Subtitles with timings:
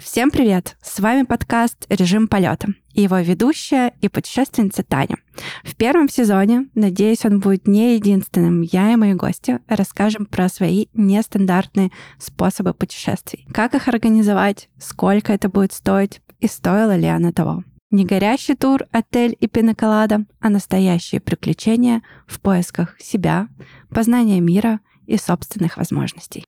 [0.00, 0.78] Всем привет!
[0.82, 5.18] С вами подкаст «Режим полета» и его ведущая и путешественница Таня.
[5.62, 10.86] В первом сезоне, надеюсь, он будет не единственным, я и мои гости расскажем про свои
[10.94, 13.46] нестандартные способы путешествий.
[13.52, 17.62] Как их организовать, сколько это будет стоить и стоило ли оно того.
[17.90, 23.48] Не горящий тур, отель и пиноколада, а настоящие приключения в поисках себя,
[23.90, 26.46] познания мира и собственных возможностей.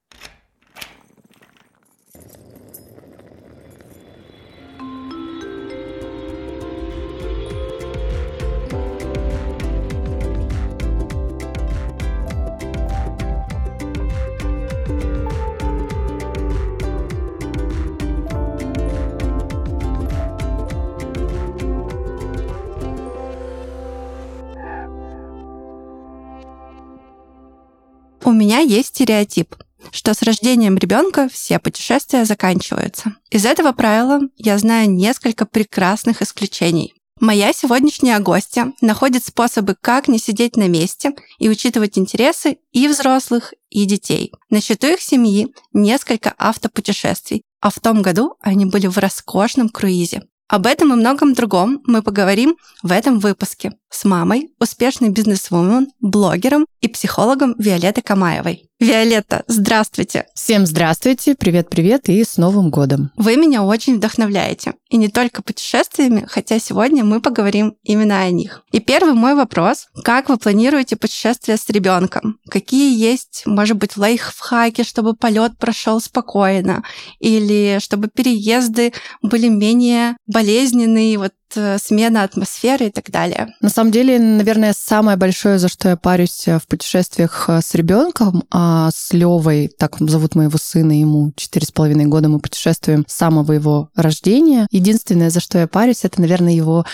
[28.33, 29.55] У меня есть стереотип,
[29.91, 33.17] что с рождением ребенка все путешествия заканчиваются.
[33.31, 36.95] Из этого правила я знаю несколько прекрасных исключений.
[37.21, 43.53] Моя сегодняшняя гостья находит способы, как не сидеть на месте и учитывать интересы и взрослых,
[43.69, 44.33] и детей.
[44.49, 50.23] На счету их семьи несколько автопутешествий, а в том году они были в роскошном круизе.
[50.53, 56.67] Об этом и многом другом мы поговорим в этом выпуске с мамой, успешной бизнес-вумен, блогером
[56.83, 58.69] и психологом Виолеттой Камаевой.
[58.83, 60.27] Виолетта, здравствуйте.
[60.35, 63.13] Всем здравствуйте, привет-привет и с Новым годом.
[63.17, 64.75] Вы меня очень вдохновляете.
[64.91, 68.65] И не только путешествиями, хотя сегодня мы поговорим именно о них.
[68.73, 69.87] И первый мой вопрос.
[70.03, 72.41] Как вы планируете путешествие с ребенком?
[72.51, 76.83] Какие есть, может быть, лайфхаки, чтобы полет прошел спокойно?
[77.21, 81.19] Или чтобы переезды были менее болезненные?
[81.19, 81.33] Вот
[81.79, 83.55] смена атмосферы и так далее.
[83.61, 87.75] На самом деле, наверное, самое большое, за что я парюсь э, в путешествиях э, с
[87.75, 93.05] ребенком, а с Левой, так зовут моего сына, ему четыре с половиной года, мы путешествуем
[93.07, 94.67] с самого его рождения.
[94.71, 96.85] Единственное, за что я парюсь, это, наверное, его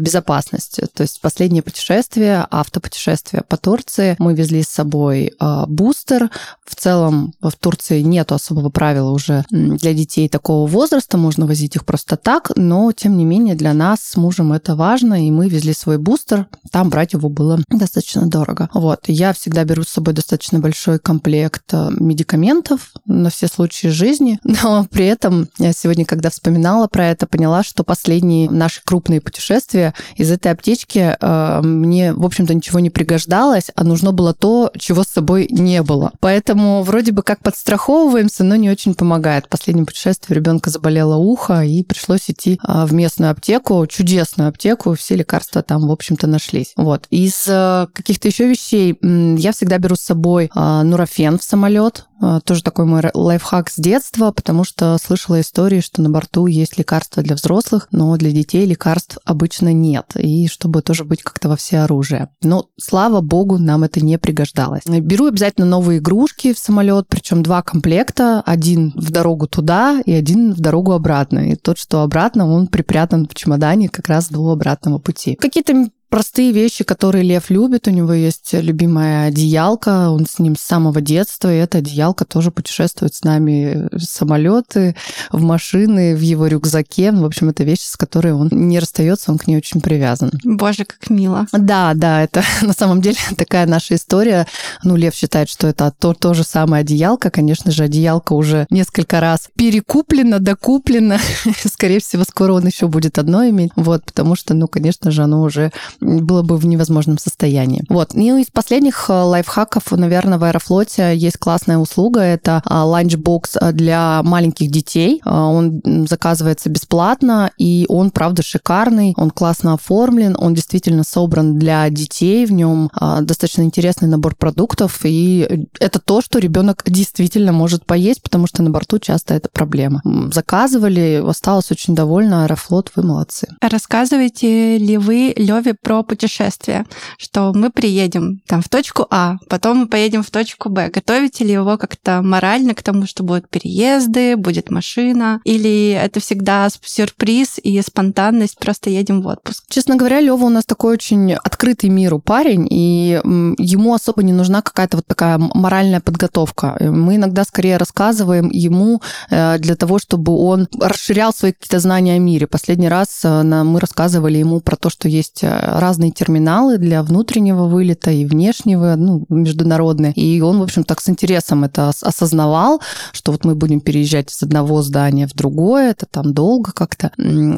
[0.00, 0.80] безопасность.
[0.94, 5.32] То есть последнее путешествие, автопутешествие по Турции, мы везли с собой
[5.68, 6.30] бустер.
[6.64, 11.84] В целом в Турции нет особого правила уже для детей такого возраста, можно возить их
[11.84, 15.72] просто так, но тем не менее для нас с мужем это важно, и мы везли
[15.72, 16.46] свой бустер.
[16.70, 18.68] Там брать его было достаточно дорого.
[18.74, 19.04] Вот.
[19.06, 24.86] Я всегда беру с собой достаточно большой комплект э, медикаментов на все случаи жизни, но
[24.90, 30.30] при этом я сегодня, когда вспоминала про это, поняла, что последние наши крупные путешествия из
[30.30, 35.08] этой аптечки э, мне, в общем-то, ничего не пригождалось, а нужно было то, чего с
[35.08, 36.12] собой не было.
[36.20, 39.48] Поэтому вроде бы как подстраховываемся, но не очень помогает.
[39.48, 45.16] Последнем путешествии ребенка заболело ухо, и пришлось идти э, в местную аптеку, чудесную аптеку, все
[45.16, 46.72] лекарства там, в общем-то, нашлись.
[46.76, 47.06] Вот.
[47.10, 52.06] Из э, каких-то еще вещей я всегда беру с собой э, нурофен в самолет,
[52.44, 57.22] тоже такой мой лайфхак с детства, потому что слышала истории, что на борту есть лекарства
[57.22, 61.80] для взрослых, но для детей лекарств обычно нет, и чтобы тоже быть как-то во все
[61.80, 62.28] оружие.
[62.42, 64.82] Но, слава богу, нам это не пригождалось.
[64.86, 70.52] Беру обязательно новые игрушки в самолет, причем два комплекта, один в дорогу туда и один
[70.52, 71.50] в дорогу обратно.
[71.50, 75.34] И тот, что обратно, он припрятан в чемодане как раз до обратного пути.
[75.34, 77.88] Какие-то простые вещи, которые Лев любит.
[77.88, 82.50] У него есть любимая одеялка, он с ним с самого детства, и эта одеялка тоже
[82.50, 84.94] путешествует с нами в самолеты,
[85.30, 87.12] в машины, в его рюкзаке.
[87.12, 90.30] В общем, это вещь, с которой он не расстается, он к ней очень привязан.
[90.44, 91.46] Боже, как мило.
[91.50, 94.46] Да, да, это на самом деле такая наша история.
[94.84, 97.30] Ну, Лев считает, что это то, то же самое одеялка.
[97.30, 101.18] Конечно же, одеялка уже несколько раз перекуплена, докуплена.
[101.64, 103.72] Скорее всего, скоро он еще будет одно иметь.
[103.76, 105.72] Вот, потому что, ну, конечно же, оно уже
[106.02, 107.84] было бы в невозможном состоянии.
[107.88, 108.14] Вот.
[108.14, 112.20] И из последних э, лайфхаков, наверное, в Аэрофлоте есть классная услуга.
[112.20, 115.20] Это а, ланчбокс э, для маленьких детей.
[115.24, 119.14] А, он заказывается бесплатно, и он, правда, шикарный.
[119.16, 122.46] Он классно оформлен, он действительно собран для детей.
[122.46, 128.22] В нем а, достаточно интересный набор продуктов, и это то, что ребенок действительно может поесть,
[128.22, 130.02] потому что на борту часто это проблема.
[130.32, 132.44] Заказывали, осталось очень довольна.
[132.44, 133.48] Аэрофлот, вы молодцы.
[133.60, 136.86] Рассказываете ли вы Леве про про путешествие,
[137.18, 140.88] что мы приедем там в точку А, потом мы поедем в точку Б.
[140.88, 146.68] Готовите ли его как-то морально к тому, что будут переезды, будет машина, или это всегда
[146.82, 149.64] сюрприз и спонтанность, просто едем в отпуск?
[149.68, 153.20] Честно говоря, Лева у нас такой очень открытый миру парень, и
[153.58, 156.76] ему особо не нужна какая-то вот такая моральная подготовка.
[156.80, 162.18] Мы иногда скорее рассказываем ему э, для того, чтобы он расширял свои какие-то знания о
[162.18, 162.46] мире.
[162.46, 167.66] Последний раз э, мы рассказывали ему про то, что есть э, разные терминалы для внутреннего
[167.66, 170.12] вылета и внешнего, ну, международные.
[170.12, 172.80] И он, в общем, так с интересом это осознавал,
[173.12, 177.10] что вот мы будем переезжать из одного здания в другое, это там долго как-то.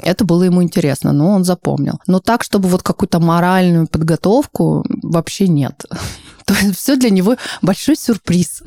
[0.02, 2.00] Это было ему интересно, но он запомнил.
[2.06, 5.84] Но так, чтобы вот какую-то моральную подготовку вообще нет.
[6.44, 8.62] То есть все для него большой сюрприз.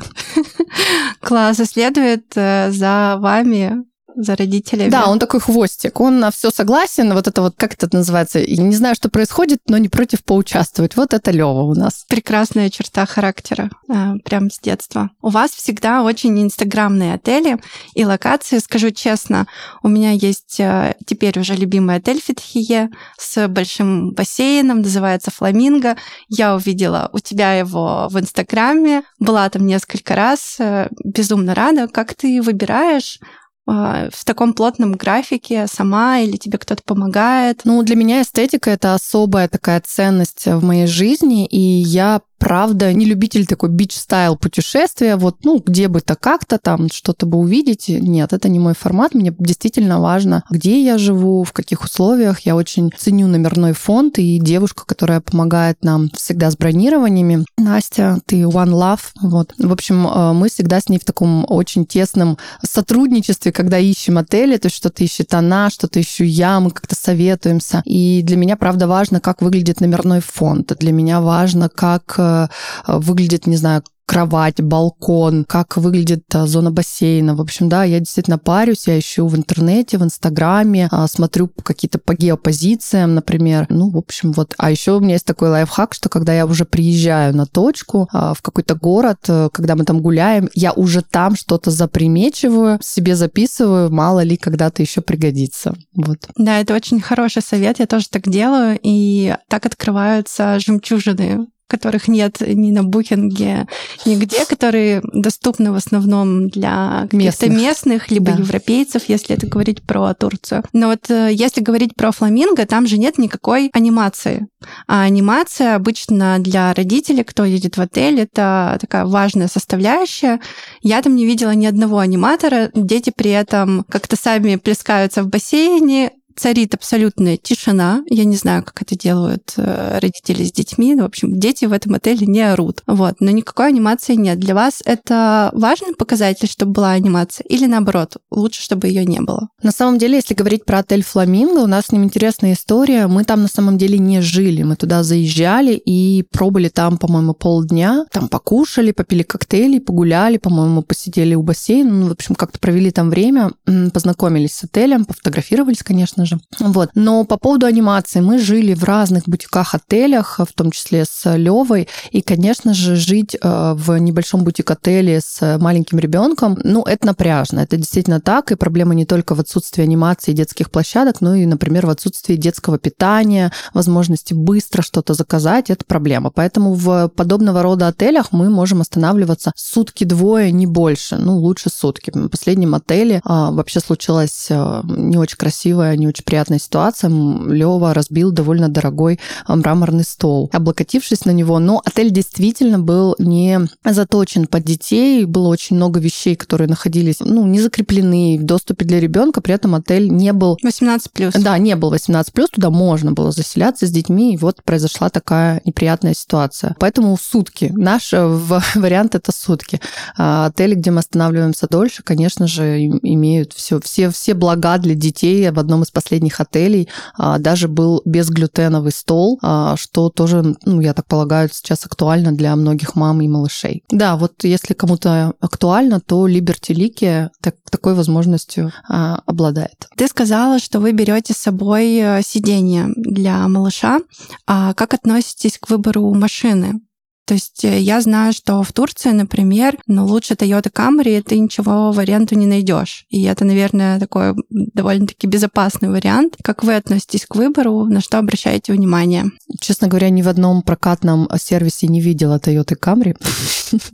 [1.21, 3.85] Класс, следует э, за вами
[4.17, 4.89] за родителями.
[4.89, 5.99] Да, он такой хвостик.
[6.01, 7.13] Он на все согласен.
[7.13, 8.39] Вот это вот, как это называется?
[8.39, 10.95] Я не знаю, что происходит, но не против поучаствовать.
[10.95, 12.05] Вот это Лева у нас.
[12.07, 13.69] Прекрасная черта характера.
[13.87, 15.11] А, прям с детства.
[15.21, 17.59] У вас всегда очень инстаграмные отели
[17.93, 18.57] и локации.
[18.57, 19.45] Скажу честно,
[19.83, 25.95] у меня есть э, теперь уже любимый отель Фитхие с большим бассейном, называется Фламинго.
[26.27, 31.87] Я увидела у тебя его в Инстаграме, была там несколько раз, э, безумно рада.
[31.87, 37.61] Как ты выбираешь а, в таком плотном графике сама или тебе кто-то помогает?
[37.65, 43.05] Ну, для меня эстетика— это особая такая ценность в моей жизни, и я правда, не
[43.05, 47.85] любитель такой бич-стайл путешествия, вот, ну, где бы то как-то там что-то бы увидеть.
[47.89, 49.13] Нет, это не мой формат.
[49.13, 52.41] Мне действительно важно, где я живу, в каких условиях.
[52.41, 57.45] Я очень ценю номерной фонд и девушку, которая помогает нам всегда с бронированиями.
[57.57, 59.01] Настя, ты One Love.
[59.21, 59.53] Вот.
[59.57, 64.57] В общем, э, мы всегда с ней в таком очень тесном сотрудничестве, когда ищем отели,
[64.57, 67.81] то что-то ищет она, что-то ищу я, мы как-то советуемся.
[67.85, 70.73] И для меня, правда, важно, как выглядит номерной фонд.
[70.79, 72.47] Для меня важно, как Э,
[72.87, 77.35] выглядит, не знаю, кровать, балкон, как выглядит а, зона бассейна.
[77.35, 81.99] В общем, да, я действительно парюсь, я ищу в интернете, в Инстаграме, а, смотрю какие-то
[81.99, 83.67] по геопозициям, например.
[83.69, 84.55] Ну, в общем, вот.
[84.57, 88.33] А еще у меня есть такой лайфхак, что когда я уже приезжаю на точку а,
[88.33, 93.91] в какой-то город, э, когда мы там гуляем, я уже там что-то запримечиваю, себе записываю,
[93.91, 95.75] мало ли когда-то еще пригодится.
[95.93, 96.29] Вот.
[96.37, 102.37] Да, это очень хороший совет, я тоже так делаю, и так открываются жемчужины которых нет
[102.41, 103.67] ни на букинге,
[104.05, 107.51] нигде, которые доступны в основном для каких-то местных.
[107.51, 108.37] местных, либо да.
[108.37, 110.63] европейцев, если это говорить про Турцию.
[110.73, 114.47] Но вот э, если говорить про фламинго, там же нет никакой анимации.
[114.87, 120.39] А анимация обычно для родителей, кто едет в отель, это такая важная составляющая.
[120.81, 122.71] Я там не видела ни одного аниматора.
[122.73, 128.03] Дети при этом как-то сами плескаются в бассейне, царит абсолютная тишина.
[128.07, 130.95] Я не знаю, как это делают э, родители с детьми.
[130.95, 132.83] В общем, дети в этом отеле не орут.
[132.85, 133.15] Вот.
[133.19, 134.39] Но никакой анимации нет.
[134.39, 137.43] Для вас это важный показатель, чтобы была анимация?
[137.45, 139.49] Или наоборот, лучше, чтобы ее не было?
[139.63, 143.07] На самом деле, если говорить про отель Фламинго, у нас с ним интересная история.
[143.07, 144.63] Мы там на самом деле не жили.
[144.63, 148.05] Мы туда заезжали и пробыли там, по-моему, полдня.
[148.11, 151.91] Там покушали, попили коктейли, погуляли, по-моему, посидели у бассейна.
[151.91, 153.51] Ну, в общем, как-то провели там время,
[153.91, 156.39] познакомились с отелем, пофотографировались, конечно же.
[156.59, 156.89] Вот.
[156.95, 162.21] Но по поводу анимации, мы жили в разных бутиках-отелях, в том числе с Левой, и,
[162.21, 168.19] конечно же, жить э, в небольшом бутик-отеле с маленьким ребенком, ну, это напряжно, это действительно
[168.19, 172.35] так, и проблема не только в отсутствии анимации детских площадок, но и, например, в отсутствии
[172.35, 176.29] детского питания, возможности быстро что-то заказать, это проблема.
[176.29, 182.11] Поэтому в подобного рода отелях мы можем останавливаться сутки-двое, не больше, ну, лучше сутки.
[182.13, 187.09] В последнем отеле а, вообще случилась а, не очень красивая, не очень очень приятная ситуация.
[187.09, 191.59] Лева разбил довольно дорогой а, мраморный стол, облокотившись на него.
[191.59, 195.25] Но отель действительно был не заточен под детей.
[195.25, 199.41] Было очень много вещей, которые находились, ну, не закреплены в доступе для ребенка.
[199.41, 200.57] При этом отель не был...
[200.63, 201.33] 18 плюс.
[201.35, 202.49] Да, не был 18 плюс.
[202.49, 204.33] Туда можно было заселяться с детьми.
[204.33, 206.75] И вот произошла такая неприятная ситуация.
[206.79, 207.71] Поэтому сутки.
[207.75, 208.25] Наш э,
[208.75, 209.79] вариант это сутки.
[210.17, 215.49] А отели, где мы останавливаемся дольше, конечно же, имеют все, все, все блага для детей
[215.51, 216.06] в одном из последних
[216.39, 222.31] отелей а, даже был безглютеновый стол, а, что тоже, ну, я так полагаю, сейчас актуально
[222.31, 223.83] для многих мам и малышей.
[223.89, 229.87] Да, вот если кому-то актуально, то Liberty Liki так, такой возможностью а, обладает.
[229.95, 233.99] Ты сказала, что вы берете с собой э, сиденье для малыша.
[234.45, 236.81] А как относитесь к выбору машины?
[237.27, 241.91] То есть э, я знаю, что в Турции, например, ну, лучше Toyota Camry ты ничего
[241.91, 243.05] в аренду не найдешь.
[243.09, 246.37] И это, наверное, такой довольно-таки безопасный вариант.
[246.41, 247.83] Как вы относитесь к выбору?
[247.83, 249.25] На что обращаете внимание?
[249.59, 253.17] Честно говоря, ни в одном прокатном сервисе не видела Toyota Camry.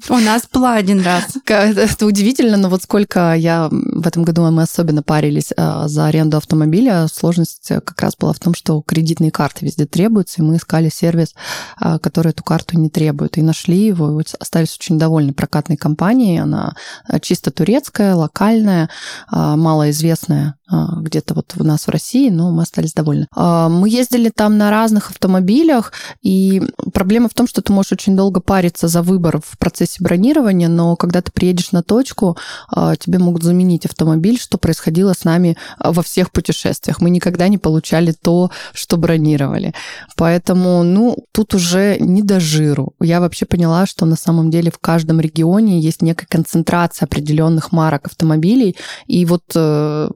[0.10, 1.24] У нас была один раз.
[1.48, 6.38] Это удивительно, но вот сколько я в этом году мы особенно парились а, за аренду
[6.38, 10.90] автомобиля, сложность как раз была в том, что кредитные карты везде требуются, и мы искали
[10.90, 11.34] сервис,
[11.80, 13.38] который эту карту не требует требуют.
[13.38, 16.38] И нашли его, и остались очень довольны прокатной компанией.
[16.42, 16.76] Она
[17.10, 18.90] э, чисто турецкая, локальная,
[19.28, 20.56] а, малоизвестная
[21.02, 23.28] где-то вот у нас в России, но мы остались довольны.
[23.36, 26.62] А, мы ездили там на разных автомобилях, и
[26.94, 30.96] проблема в том, что ты можешь очень долго париться за выбор в процессе бронирования, но
[30.96, 32.38] когда ты приедешь на точку,
[32.70, 37.02] а, тебе могут заменить автомобиль, что происходило с нами во всех путешествиях.
[37.02, 39.74] Мы никогда не получали то, что бронировали.
[40.16, 42.94] Поэтому, ну, тут уже не до жиру.
[43.00, 48.08] Я вообще поняла, что на самом деле в каждом регионе есть некая концентрация определенных марок
[48.08, 48.76] автомобилей,
[49.08, 50.10] и вот э,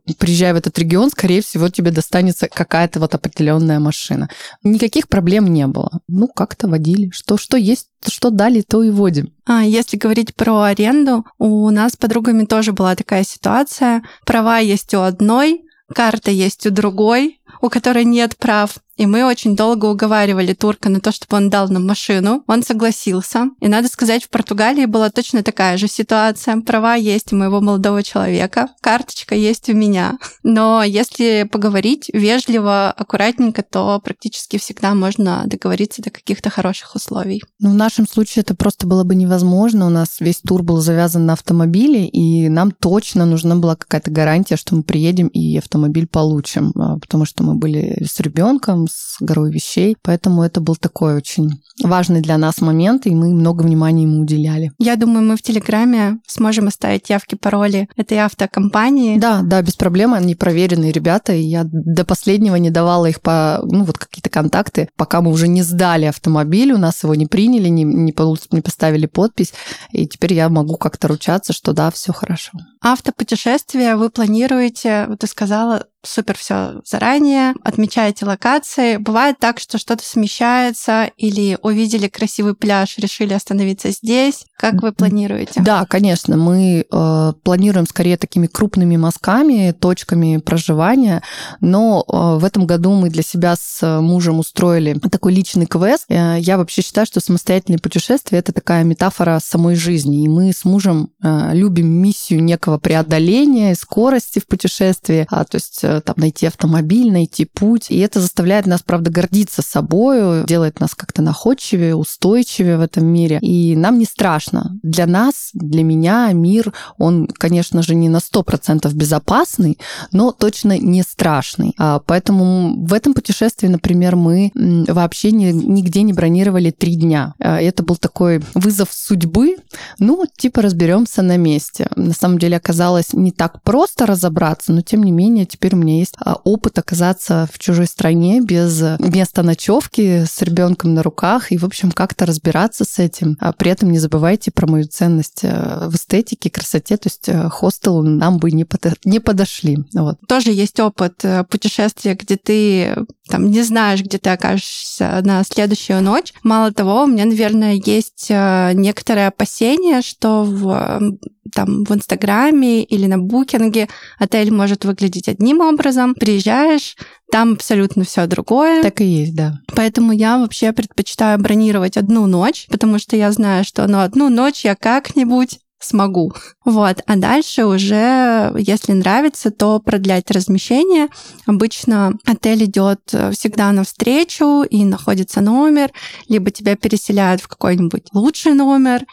[0.47, 4.29] приезжая в этот регион, скорее всего, тебе достанется какая-то вот определенная машина.
[4.63, 5.99] Никаких проблем не было.
[6.07, 7.09] Ну, как-то водили.
[7.11, 9.33] Что, что есть, что дали, то и водим.
[9.45, 14.03] А если говорить про аренду, у нас с подругами тоже была такая ситуация.
[14.25, 15.61] Права есть у одной,
[15.93, 18.77] карта есть у другой, у которой нет прав.
[18.97, 22.43] И мы очень долго уговаривали турка на то, чтобы он дал нам машину.
[22.47, 23.49] Он согласился.
[23.61, 26.59] И надо сказать, в Португалии была точно такая же ситуация.
[26.61, 30.17] Права есть у моего молодого человека, карточка есть у меня.
[30.43, 37.43] Но если поговорить вежливо, аккуратненько, то практически всегда можно договориться до каких-то хороших условий.
[37.59, 39.85] Ну, в нашем случае это просто было бы невозможно.
[39.85, 44.57] У нас весь тур был завязан на автомобиле, и нам точно нужна была какая-то гарантия,
[44.57, 49.51] что мы приедем и автомобиль получим, а, потому что мы были с ребенком, с горой
[49.51, 49.95] вещей.
[50.01, 54.71] Поэтому это был такой очень важный для нас момент, и мы много внимания ему уделяли.
[54.79, 59.19] Я думаю, мы в Телеграме сможем оставить явки, пароли этой автокомпании.
[59.19, 60.13] Да, да, без проблем.
[60.13, 64.89] Они проверенные ребята, и я до последнего не давала их по, ну, вот какие-то контакты,
[64.95, 68.13] пока мы уже не сдали автомобиль, у нас его не приняли, не, не,
[68.51, 69.53] не поставили подпись,
[69.91, 72.51] и теперь я могу как-то ручаться, что да, все хорошо.
[72.81, 78.97] Автопутешествие вы планируете, вот ты сказала, супер все заранее, отмечаете локации.
[78.97, 84.45] Бывает так, что что-то смещается или увидели красивый пляж, решили остановиться здесь.
[84.57, 85.61] Как вы планируете?
[85.61, 91.21] Да, конечно, мы э, планируем скорее такими крупными мазками, точками проживания,
[91.61, 96.05] но э, в этом году мы для себя с мужем устроили такой личный квест.
[96.09, 100.65] Э, я вообще считаю, что самостоятельные путешествия это такая метафора самой жизни, и мы с
[100.65, 107.11] мужем э, любим миссию некого преодоления, скорости в путешествии, а, то есть там найти автомобиль,
[107.11, 107.87] найти путь.
[107.89, 113.39] И это заставляет нас, правда, гордиться собой, делает нас как-то находчивее, устойчивее в этом мире.
[113.41, 114.77] И нам не страшно.
[114.83, 119.77] Для нас, для меня мир, он, конечно же, не на 100% безопасный,
[120.11, 121.73] но точно не страшный.
[121.77, 127.33] А, поэтому в этом путешествии, например, мы вообще ни, нигде не бронировали три дня.
[127.39, 129.57] А, это был такой вызов судьбы.
[129.99, 131.89] Ну, типа разберемся на месте.
[131.95, 135.97] На самом деле оказалось не так просто разобраться, но тем не менее теперь у меня
[135.97, 141.57] есть а, опыт оказаться в чужой стране без места ночевки с ребенком на руках и,
[141.57, 143.37] в общем, как-то разбираться с этим.
[143.39, 147.49] А при этом не забывайте про мою ценность э, в эстетике, красоте, то есть э,
[147.49, 148.85] хостелу нам бы не, под...
[149.05, 149.79] не подошли.
[149.93, 150.17] Вот.
[150.27, 156.01] Тоже есть опыт э, путешествия, где ты там не знаешь, где ты окажешься на следующую
[156.01, 156.33] ночь.
[156.43, 161.17] Мало того, у меня, наверное, есть некоторое опасение, что в
[161.53, 163.87] там в Инстаграме или на букинге
[164.19, 166.15] отель может выглядеть одним образом.
[166.15, 166.95] Приезжаешь,
[167.31, 168.81] там абсолютно все другое.
[168.81, 169.59] Так и есть, да.
[169.75, 174.63] Поэтому я вообще предпочитаю бронировать одну ночь, потому что я знаю, что ну, одну ночь
[174.63, 176.33] я как-нибудь смогу.
[176.65, 177.01] Вот.
[177.05, 181.07] А дальше уже, если нравится, то продлять размещение.
[181.45, 185.91] Обычно отель идет э, всегда навстречу и находится номер,
[186.27, 189.05] либо тебя переселяют в какой-нибудь лучший номер.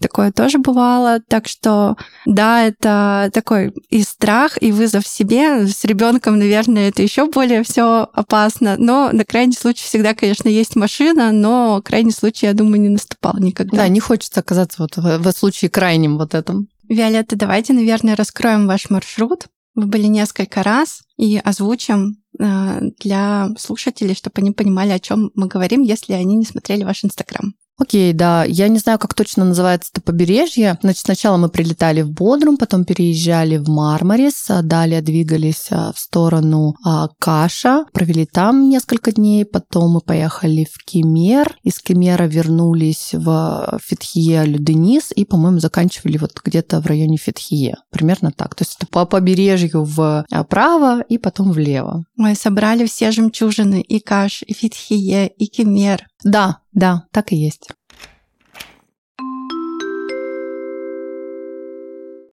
[0.00, 1.20] Такое тоже бывало.
[1.26, 5.66] Так что, да, это такой и страх, и вызов себе.
[5.66, 8.76] С ребенком, наверное, это еще более все опасно.
[8.78, 13.34] Но на крайний случай всегда, конечно, есть машина, но крайний случай, я думаю, не наступал
[13.38, 13.78] никогда.
[13.78, 16.68] Да, не хочется оказаться вот в, в случае крайнем вот этом.
[16.88, 19.46] Виолетта, давайте, наверное, раскроем ваш маршрут.
[19.74, 25.46] Вы были несколько раз и озвучим э, для слушателей, чтобы они понимали, о чем мы
[25.46, 27.54] говорим, если они не смотрели ваш Инстаграм.
[27.78, 28.44] Окей, да.
[28.44, 30.78] Я не знаю, как точно называется это побережье.
[30.82, 35.98] Значит, сначала мы прилетали в Бодрум, потом переезжали в Мармарис, а далее двигались а, в
[35.98, 43.10] сторону а, Каша, провели там несколько дней, потом мы поехали в Кемер, из Кемера вернулись
[43.14, 47.76] в Фетхие Люденис и, по-моему, заканчивали вот где-то в районе Фетхие.
[47.90, 48.54] Примерно так.
[48.54, 52.04] То есть это по побережью вправо и потом влево.
[52.16, 56.06] Мы собрали все жемчужины, и Каш, и Фетхие, и Кемер.
[56.24, 57.68] Да, да, так и есть.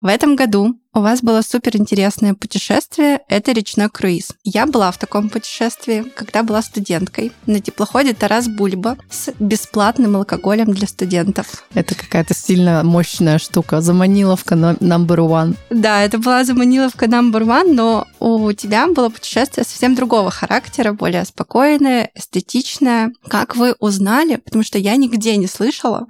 [0.01, 3.19] В этом году У вас было супер интересное путешествие.
[3.29, 4.29] Это речной круиз.
[4.43, 10.73] Я была в таком путешествии, когда была студенткой на теплоходе Тарас Бульба с бесплатным алкоголем
[10.73, 11.65] для студентов.
[11.75, 13.79] Это какая-то сильно мощная штука.
[13.79, 15.55] Заманиловка number one.
[15.69, 21.25] Да, это была заманиловка number one, но у тебя было путешествие совсем другого характера, более
[21.25, 23.11] спокойное, эстетичное.
[23.27, 24.37] Как вы узнали?
[24.37, 26.07] Потому что я нигде не слышала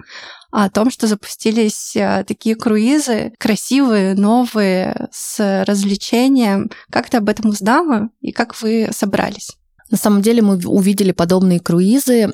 [0.52, 6.70] о том, что запустились э, такие круизы красивые, новые, с развлечением.
[6.92, 9.58] Как ты об этом узнала и как вы собрались?
[9.90, 12.34] На самом деле мы увидели подобные круизы,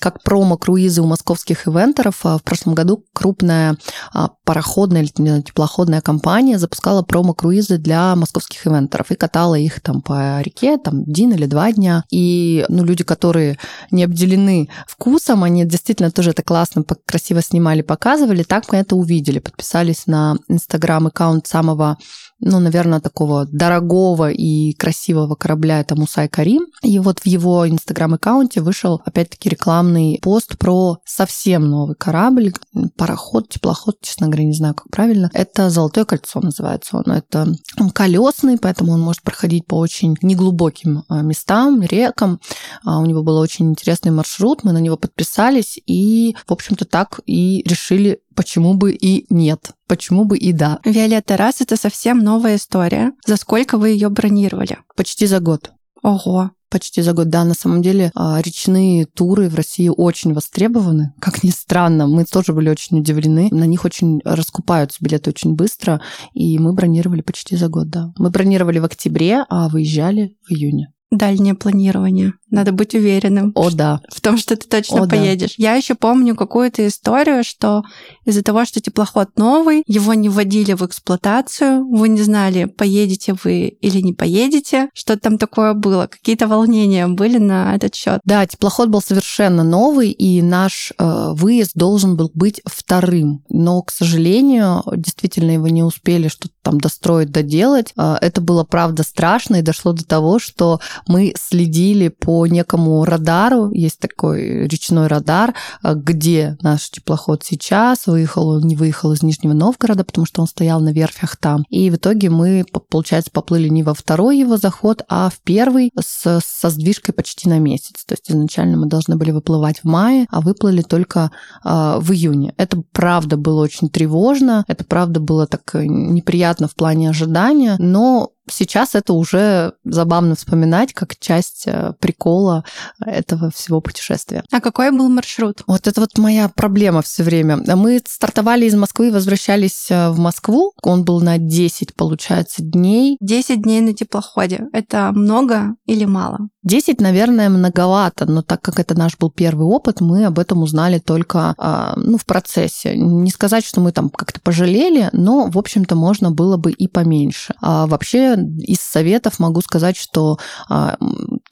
[0.00, 2.24] как промо-круизы у московских ивенторов.
[2.24, 3.76] А в прошлом году крупная
[4.12, 10.40] а, пароходная или теплоходная компания запускала промо-круизы для московских ивенторов и катала их там по
[10.40, 12.04] реке там один или два дня.
[12.10, 13.58] И ну, люди, которые
[13.90, 18.42] не обделены вкусом, они действительно тоже это классно, красиво снимали, показывали.
[18.42, 19.38] Так мы это увидели.
[19.38, 21.98] Подписались на инстаграм-аккаунт самого
[22.40, 26.66] ну, наверное, такого дорогого и красивого корабля это Мусай Карим.
[26.82, 32.52] И вот в его инстаграм-аккаунте вышел, опять-таки, рекламный пост про совсем новый корабль,
[32.96, 35.30] пароход, теплоход, честно говоря, не знаю, как правильно.
[35.32, 37.12] Это «Золотое кольцо» называется он.
[37.12, 42.40] Это он колесный, поэтому он может проходить по очень неглубоким а, местам, рекам.
[42.84, 47.20] А, у него был очень интересный маршрут, мы на него подписались и, в общем-то, так
[47.26, 50.80] и решили почему бы и нет, почему бы и да.
[50.84, 54.78] Виолетта, раз это совсем новая история, за сколько вы ее бронировали?
[54.96, 55.72] Почти за год.
[56.02, 57.28] Ого, почти за год.
[57.28, 61.14] Да, на самом деле а, речные туры в России очень востребованы.
[61.20, 63.48] Как ни странно, мы тоже были очень удивлены.
[63.50, 66.00] На них очень раскупаются билеты очень быстро,
[66.32, 68.12] и мы бронировали почти за год, да.
[68.18, 72.34] Мы бронировали в октябре, а выезжали в июне дальнее планирование.
[72.50, 73.52] Надо быть уверенным.
[73.56, 74.00] О, да.
[74.08, 75.54] В том, что ты точно О, поедешь.
[75.58, 75.64] Да.
[75.64, 77.82] Я еще помню какую-то историю, что
[78.24, 83.66] из-за того, что теплоход новый, его не вводили в эксплуатацию, вы не знали, поедете вы
[83.68, 86.06] или не поедете, что там такое было.
[86.06, 88.20] Какие-то волнения были на этот счет.
[88.24, 93.44] Да, теплоход был совершенно новый, и наш э, выезд должен был быть вторым.
[93.48, 97.92] Но, к сожалению, действительно его не успели что-то там достроить, доделать.
[97.96, 103.70] Э, это было, правда, страшно, и дошло до того, что мы следили по некому радару,
[103.72, 109.52] есть такой речной радар, э, где наш теплоход сейчас, выехал он, не выехал из Нижнего
[109.52, 111.64] Новгорода, потому что он стоял на верфях там.
[111.68, 116.40] И в итоге мы, получается, поплыли не во второй его заход, а в первый с,
[116.40, 118.04] со сдвижкой почти на месяц.
[118.06, 121.30] То есть изначально мы должны были выплывать в мае, а выплыли только
[121.64, 122.54] э, в июне.
[122.56, 128.30] Это правда было очень тревожно, это правда было так э, неприятно в плане ожидания, но
[128.50, 132.64] Сейчас это уже забавно вспоминать как часть э, прикола
[133.04, 134.44] этого всего путешествия.
[134.52, 135.62] А какой был маршрут?
[135.66, 137.58] Вот это вот моя проблема все время.
[137.76, 140.72] Мы стартовали из Москвы и возвращались э, в Москву.
[140.82, 143.16] Он был на 10, получается, дней.
[143.20, 144.66] 10 дней на теплоходе.
[144.72, 146.48] Это много или мало?
[146.66, 150.98] 10, наверное, многовато, но так как это наш был первый опыт, мы об этом узнали
[150.98, 152.96] только а, ну, в процессе.
[152.96, 157.54] Не сказать, что мы там как-то пожалели, но, в общем-то, можно было бы и поменьше.
[157.62, 160.96] А вообще из советов могу сказать, что а,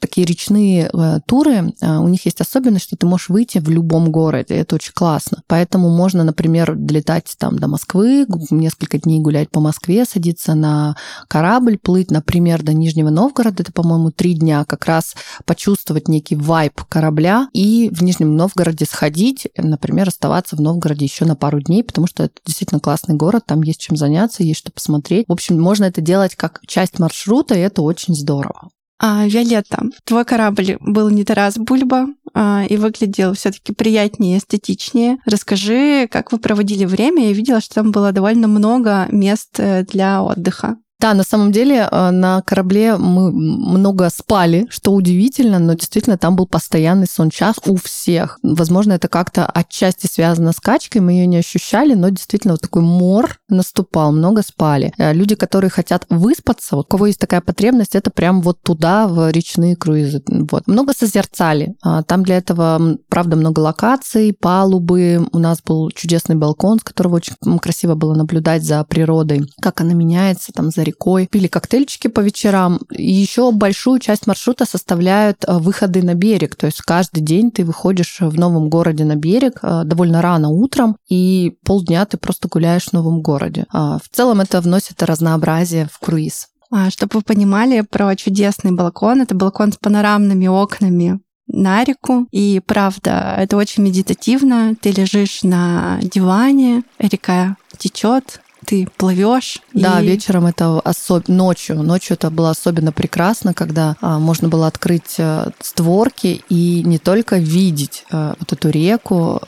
[0.01, 4.11] такие речные а, туры, а, у них есть особенность, что ты можешь выйти в любом
[4.11, 5.43] городе, это очень классно.
[5.47, 10.97] Поэтому можно, например, долетать там до Москвы, несколько дней гулять по Москве, садиться на
[11.29, 15.04] корабль, плыть, например, до Нижнего Новгорода, это, по-моему, три дня, как раз
[15.45, 21.35] почувствовать некий вайб корабля и в Нижнем Новгороде сходить, например, оставаться в Новгороде еще на
[21.35, 25.25] пару дней, потому что это действительно классный город, там есть чем заняться, есть что посмотреть.
[25.27, 28.69] В общем, можно это делать как часть маршрута, и это очень здорово.
[28.97, 35.17] А, Виолетта, твой корабль был не Тарас Бульба а, и выглядел все-таки приятнее, эстетичнее.
[35.25, 37.27] Расскажи, как вы проводили время.
[37.27, 40.77] Я видела, что там было довольно много мест э, для отдыха.
[40.99, 46.35] Да, на самом деле э, на корабле мы много спали, что удивительно, но действительно там
[46.35, 48.39] был постоянный сон-час у всех.
[48.43, 52.81] Возможно, это как-то отчасти связано с качкой, мы ее не ощущали, но действительно вот такой
[52.81, 54.93] мор наступал, много спали.
[54.97, 59.07] Э, люди, которые хотят выспаться, вот у кого есть такая потребность, это прям вот туда,
[59.07, 60.23] в речные круизы.
[60.27, 60.67] Вот.
[60.67, 61.75] Много созерцали.
[61.83, 65.27] А, там для этого, правда, много локаций, палубы.
[65.33, 69.93] У нас был чудесный балкон, с которого очень красиво было наблюдать за природой, как она
[69.93, 72.79] меняется там за рекой, пили коктейльчики по вечерам.
[72.91, 76.55] Еще большую часть маршрута составляют э, выходы на берег.
[76.55, 80.95] То есть каждый день ты выходишь в новом городе на берег э, довольно рано утром,
[81.09, 83.65] и полдня ты просто гуляешь в новом городе.
[83.71, 86.47] А, в целом это вносит разнообразие в круиз.
[86.71, 92.27] А, чтобы вы понимали про чудесный балкон, это балкон с панорамными окнами на реку.
[92.31, 94.75] И правда, это очень медитативно.
[94.79, 99.61] Ты лежишь на диване, река течет, ты плывешь.
[99.73, 100.07] Да, и...
[100.07, 101.27] вечером это особ...
[101.27, 101.81] ночью.
[101.81, 107.37] Ночью это было особенно прекрасно, когда а, можно было открыть а, створки и не только
[107.37, 109.41] видеть а, вот эту реку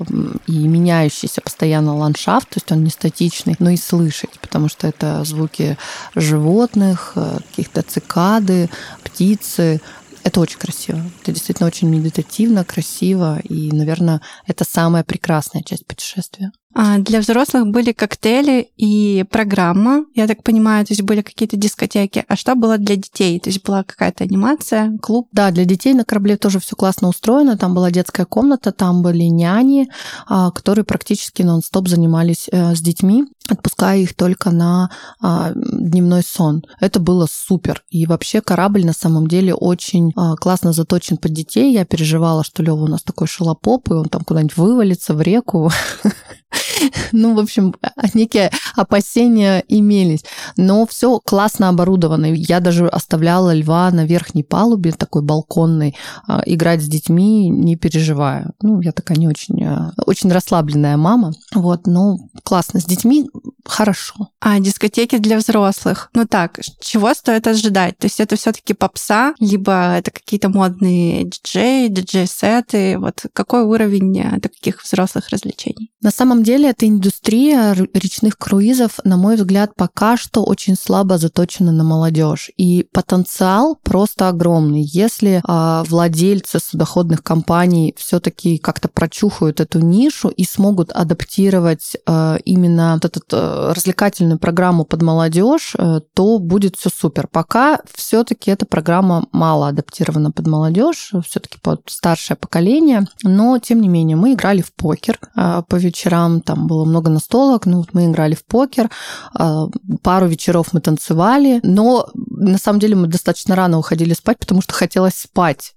[0.48, 5.24] и меняющийся постоянно ландшафт, то есть он не статичный, но и слышать, потому что это
[5.24, 5.78] звуки
[6.16, 8.70] животных, а, каких-то цикады,
[9.04, 9.82] птицы,
[10.28, 11.02] это очень красиво.
[11.22, 13.40] Это действительно очень медитативно, красиво.
[13.40, 16.52] И, наверное, это самая прекрасная часть путешествия.
[16.80, 22.24] А для взрослых были коктейли и программа, я так понимаю, то есть были какие-то дискотеки.
[22.28, 23.40] А что было для детей?
[23.40, 25.28] То есть была какая-то анимация, клуб?
[25.32, 27.58] Да, для детей на корабле тоже все классно устроено.
[27.58, 29.90] Там была детская комната, там были няни,
[30.28, 36.62] а, которые практически нон-стоп занимались э, с детьми, отпуская их только на а, дневной сон.
[36.80, 37.82] Это было супер.
[37.90, 41.74] И вообще корабль на самом деле очень классно заточен под детей.
[41.74, 45.72] Я переживала, что Лева у нас такой шалопоп, и он там куда-нибудь вывалится в реку.
[47.12, 47.76] Ну, в общем,
[48.14, 50.24] некие опасения имелись.
[50.56, 52.26] Но все классно оборудовано.
[52.26, 55.96] Я даже оставляла льва на верхней палубе, такой балконной,
[56.28, 58.52] а, играть с детьми, не переживая.
[58.62, 61.34] Ну, я такая не очень, а, очень расслабленная мама.
[61.54, 62.80] Вот, но классно.
[62.80, 63.30] С детьми
[63.70, 64.30] хорошо.
[64.40, 66.10] А дискотеки для взрослых?
[66.14, 67.98] Ну так, чего стоит ожидать?
[67.98, 72.98] То есть это все таки попса, либо это какие-то модные диджеи, диджей-сеты?
[73.00, 75.92] Вот какой уровень э, таких взрослых развлечений?
[76.02, 81.72] На самом деле эта индустрия речных круизов, на мой взгляд, пока что очень слабо заточена
[81.72, 82.52] на молодежь.
[82.58, 84.82] И потенциал просто огромный.
[84.82, 92.94] Если э, владельцы судоходных компаний все-таки как-то прочухают эту нишу и смогут адаптировать э, именно
[92.94, 97.28] вот этот э, развлекательную программу под молодежь, э, то будет все супер.
[97.28, 103.88] Пока все-таки эта программа мало адаптирована под молодежь, все-таки под старшее поколение, но тем не
[103.88, 108.06] менее мы играли в покер э, по вечерам, там было много настолок, ну вот мы
[108.06, 108.90] играли в покер,
[109.38, 109.66] э,
[110.02, 114.74] пару вечеров мы танцевали, но на самом деле мы достаточно рано уходили спать, потому что
[114.74, 115.74] хотелось спать.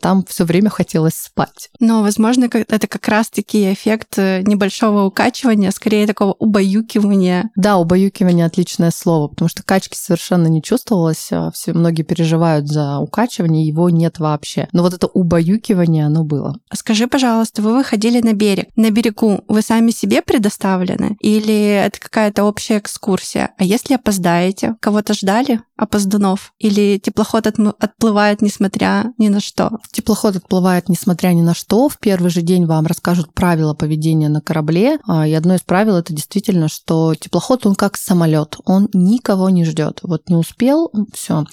[0.00, 1.70] Там все время хотелось спать.
[1.78, 7.50] Но, возможно, это как раз-таки эффект небольшого укачивания, скорее такого убаюкивания убаюкивание.
[7.56, 11.28] Да, убаюкивание отличное слово, потому что качки совершенно не чувствовалось.
[11.32, 14.68] А все многие переживают за укачивание, его нет вообще.
[14.72, 16.56] Но вот это убаюкивание, оно было.
[16.72, 18.68] Скажи, пожалуйста, вы выходили на берег.
[18.76, 21.16] На берегу вы сами себе предоставлены?
[21.20, 23.50] Или это какая-то общая экскурсия?
[23.58, 24.76] А если опоздаете?
[24.80, 25.60] Кого-то ждали?
[25.82, 26.52] опоздунов?
[26.58, 29.78] Или теплоход отплывает несмотря ни на что?
[29.90, 31.88] Теплоход отплывает несмотря ни на что.
[31.88, 34.98] В первый же день вам расскажут правила поведения на корабле.
[35.06, 39.64] А, и одно из правил это действительно, что теплоход, он как самолет, он никого не
[39.64, 40.00] ждет.
[40.02, 41.44] Вот не успел, все.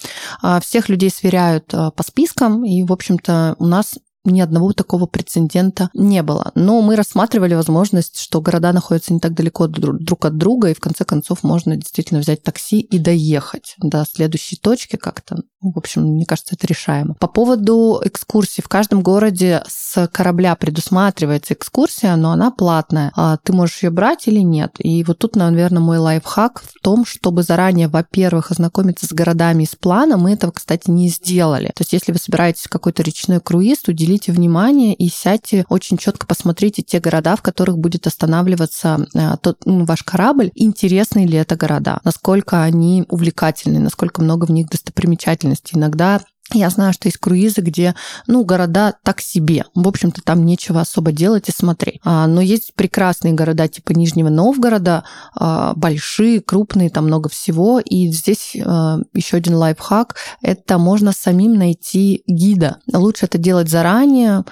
[0.42, 5.06] А, всех людей сверяют а, по спискам, и, в общем-то, у нас ни одного такого
[5.06, 6.52] прецедента не было.
[6.54, 10.80] Но мы рассматривали возможность, что города находятся не так далеко друг от друга, и в
[10.80, 15.38] конце концов можно действительно взять такси и доехать до следующей точки как-то.
[15.62, 17.14] Ну, в общем, мне кажется, это решаемо.
[17.14, 18.62] По поводу экскурсий.
[18.62, 23.12] В каждом городе с корабля предусматривается экскурсия, но она платная.
[23.14, 24.72] А ты можешь ее брать или нет.
[24.78, 29.76] И вот тут, наверное, мой лайфхак в том, чтобы заранее, во-первых, ознакомиться с городами с
[29.76, 30.22] планом.
[30.22, 31.66] Мы этого, кстати, не сделали.
[31.68, 36.26] То есть, если вы собираетесь в какой-то речной круиз, уделите внимание и сядьте, очень четко
[36.26, 40.50] посмотрите те города, в которых будет останавливаться а, тот, ну, ваш корабль.
[40.54, 42.00] Интересные ли это города?
[42.04, 43.78] Насколько они увлекательны?
[43.78, 45.78] Насколько много в них достопримечательностей?
[45.78, 46.20] Иногда
[46.58, 47.94] я знаю, что есть круизы, где,
[48.26, 49.64] ну, города так себе.
[49.74, 52.00] В общем-то, там нечего особо делать и смотреть.
[52.04, 57.80] А, но есть прекрасные города типа Нижнего Новгорода, а, большие, крупные, там много всего.
[57.80, 62.78] И здесь а, еще один лайфхак– это можно самим найти гида.
[62.92, 64.44] Лучше это делать заранее,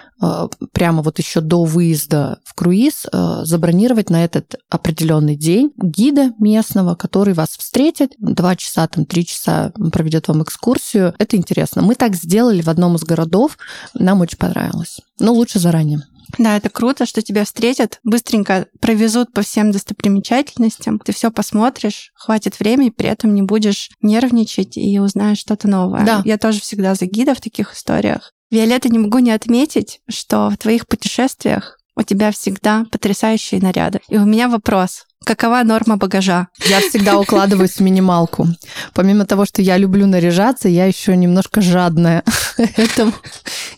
[0.73, 6.95] прямо вот еще до выезда в круиз а, забронировать на этот определенный день гида местного,
[6.95, 11.15] который вас встретит, два часа, там, три часа проведет вам экскурсию.
[11.19, 11.83] Это интересно.
[11.83, 13.59] Мы так сделали в одном из городов,
[13.95, 15.01] нам очень понравилось.
[15.21, 16.03] Но лучше заранее.
[16.37, 22.61] Да, это круто, что тебя встретят, быстренько провезут по всем достопримечательностям, ты все посмотришь, хватит
[22.61, 26.05] времени, при этом не будешь нервничать и узнаешь что-то новое.
[26.05, 26.23] Да.
[26.25, 28.35] Я тоже всегда за гида в таких историях.
[28.51, 34.01] Виолетта, не могу не отметить, что в твоих путешествиях у тебя всегда потрясающие наряды.
[34.09, 35.08] И у меня вопрос.
[35.29, 36.49] Какова норма багажа?
[36.71, 38.47] Я всегда укладываюсь в минималку.
[38.95, 42.25] Помимо того, что я люблю наряжаться, я еще немножко жадная.
[42.57, 43.13] Поэтому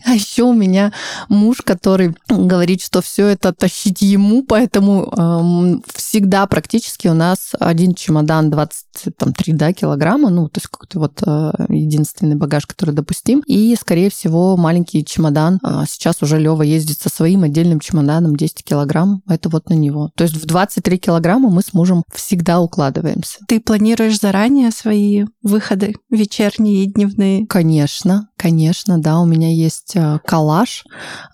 [0.05, 0.91] А еще у меня
[1.29, 7.93] муж, который говорит, что все это тащить ему, поэтому э, всегда практически у нас один
[7.93, 13.41] чемодан 23 да, килограмма, ну, то есть какой-то вот э, единственный багаж, который допустим.
[13.45, 15.59] И, скорее всего, маленький чемодан.
[15.63, 19.21] Э, сейчас уже Лева ездит со своим отдельным чемоданом 10 килограмм.
[19.27, 20.11] Это вот на него.
[20.15, 23.39] То есть в 23 килограмма мы с мужем всегда укладываемся.
[23.47, 27.47] Ты планируешь заранее свои выходы вечерние и дневные?
[27.47, 29.19] Конечно, конечно, да.
[29.19, 30.83] У меня есть э, коллаж.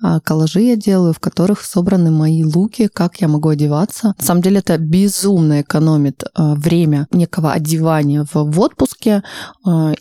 [0.04, 4.14] Э, коллажи я делаю, в которых собраны мои луки, как я могу одеваться.
[4.18, 9.24] На самом деле это безумно экономит э, время некого одевания в, отпуске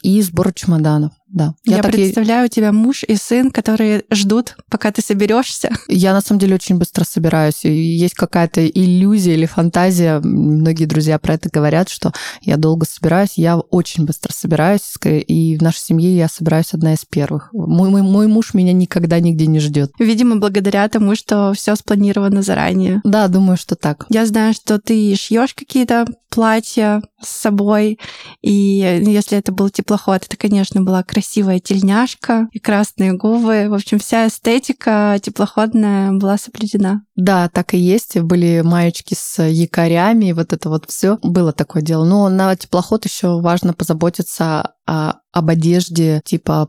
[0.03, 1.55] и сбора чемоданов да.
[1.64, 2.47] Я, я представляю, и...
[2.47, 5.71] у тебя муж и сын, которые ждут, пока ты соберешься.
[5.88, 7.64] Я на самом деле очень быстро собираюсь.
[7.64, 10.21] И есть какая-то иллюзия или фантазия.
[10.21, 13.33] Многие друзья про это говорят, что я долго собираюсь.
[13.37, 14.95] Я очень быстро собираюсь.
[15.05, 17.50] И в нашей семье я собираюсь одна из первых.
[17.52, 19.92] Мой, мой, мой муж меня никогда нигде не ждет.
[19.98, 23.00] Видимо, благодаря тому, что все спланировано заранее.
[23.04, 24.06] Да, думаю, что так.
[24.09, 26.06] Я знаю, что ты шьешь какие-то
[26.37, 27.98] платья с собой.
[28.42, 33.68] И если это был теплоход, это, конечно, была красивая тельняшка и красные губы.
[33.70, 37.02] В общем, вся эстетика теплоходная была соблюдена.
[37.14, 38.18] Да, так и есть.
[38.20, 42.04] Были маечки с якорями, и вот это вот все было такое дело.
[42.04, 46.68] Но на теплоход еще важно позаботиться о, об одежде типа